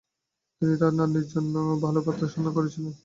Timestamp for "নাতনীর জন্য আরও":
0.97-1.75